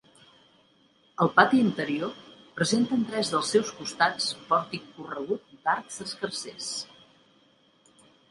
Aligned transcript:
El 1.25 1.29
pati 1.35 1.59
interior 1.65 2.15
presenta 2.59 2.95
en 2.99 3.03
tres 3.11 3.29
dels 3.35 3.51
seus 3.55 3.69
costats 3.81 4.29
pòrtic 4.47 4.87
corregut 4.97 5.53
d'arcs 5.67 6.03
escarsers. 6.07 6.71